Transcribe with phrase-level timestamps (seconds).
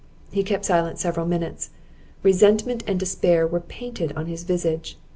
[0.31, 1.69] He kept silent several minutes,
[2.23, 4.97] resentment and despair were painted on his visage.